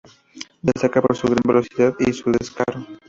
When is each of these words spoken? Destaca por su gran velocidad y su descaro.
Destaca 0.63 0.99
por 0.99 1.15
su 1.15 1.27
gran 1.27 1.43
velocidad 1.45 1.93
y 1.99 2.11
su 2.11 2.31
descaro. 2.31 2.87